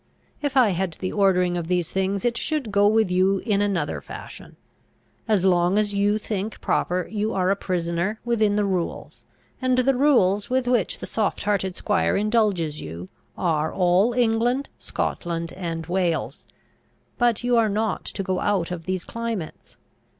If 0.41 0.57
I 0.57 0.69
had 0.69 0.93
the 0.93 1.11
ordering 1.11 1.55
of 1.57 1.67
these 1.67 1.91
things, 1.91 2.25
it 2.25 2.35
should 2.35 2.71
go 2.71 2.87
with 2.87 3.11
you 3.11 3.37
in 3.45 3.61
another 3.61 4.01
fashion. 4.01 4.55
As 5.27 5.45
long 5.45 5.77
as 5.77 5.93
you 5.93 6.17
think 6.17 6.59
proper, 6.59 7.07
you 7.11 7.35
are 7.35 7.51
a 7.51 7.55
prisoner 7.55 8.19
within 8.25 8.55
the 8.55 8.65
rules; 8.65 9.25
and 9.61 9.77
the 9.77 9.93
rules 9.93 10.49
with 10.49 10.65
which 10.67 10.97
the 10.97 11.05
soft 11.05 11.43
hearted 11.43 11.75
squire 11.75 12.15
indulges 12.15 12.81
you, 12.81 13.09
are 13.37 13.71
all 13.71 14.13
England, 14.13 14.69
Scotland, 14.79 15.53
and 15.53 15.85
Wales. 15.85 16.47
But 17.19 17.43
you 17.43 17.55
are 17.55 17.69
not 17.69 18.03
to 18.05 18.23
go 18.23 18.39
out 18.39 18.71
of 18.71 18.85
these 18.85 19.05
climates. 19.05 19.77